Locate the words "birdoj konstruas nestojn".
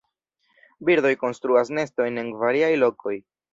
0.89-2.19